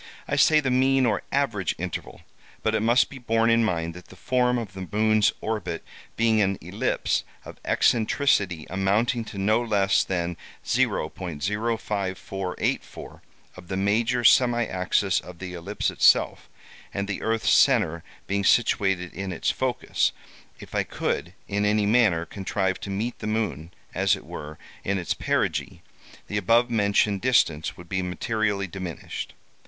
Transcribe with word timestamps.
I 0.27 0.35
say 0.35 0.59
the 0.59 0.71
mean 0.71 1.05
or 1.05 1.21
average 1.31 1.75
interval, 1.77 2.21
but 2.63 2.73
it 2.73 2.79
must 2.79 3.07
be 3.07 3.19
borne 3.19 3.51
in 3.51 3.63
mind 3.63 3.93
that 3.93 4.07
the 4.07 4.15
form 4.15 4.57
of 4.57 4.73
the 4.73 4.89
moon's 4.91 5.31
orbit 5.41 5.83
being 6.15 6.41
an 6.41 6.57
ellipse 6.59 7.23
of 7.45 7.59
eccentricity 7.63 8.65
amounting 8.71 9.23
to 9.25 9.37
no 9.37 9.61
less 9.61 10.03
than 10.03 10.37
0.05484 10.65 13.21
of 13.55 13.67
the 13.67 13.77
major 13.77 14.23
semi 14.23 14.63
axis 14.65 15.19
of 15.19 15.37
the 15.37 15.53
ellipse 15.53 15.91
itself, 15.91 16.49
and 16.91 17.07
the 17.07 17.21
earth's 17.21 17.51
centre 17.51 18.03
being 18.25 18.43
situated 18.43 19.13
in 19.13 19.31
its 19.31 19.51
focus, 19.51 20.13
if 20.59 20.73
I 20.73 20.81
could, 20.81 21.33
in 21.47 21.63
any 21.63 21.85
manner, 21.85 22.25
contrive 22.25 22.79
to 22.79 22.89
meet 22.89 23.19
the 23.19 23.27
moon, 23.27 23.71
as 23.93 24.15
it 24.15 24.25
were, 24.25 24.57
in 24.83 24.97
its 24.97 25.13
perigee, 25.13 25.83
the 26.25 26.37
above 26.37 26.71
mentioned 26.71 27.21
distance 27.21 27.77
would 27.77 27.87
be 27.87 28.01
materially 28.01 28.65
diminished. 28.65 29.35